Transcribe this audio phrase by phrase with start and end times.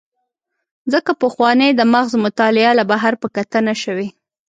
[0.93, 4.07] ځکه پخوانۍ د مغز مطالعه له بهر په کتنه شوې.